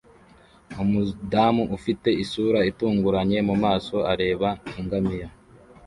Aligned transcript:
Umudamu 0.83 1.63
ufite 1.77 2.09
isura 2.23 2.59
itunguranye 2.69 3.37
mumaso 3.47 3.97
areba 4.11 4.49
ingamiya 4.79 5.29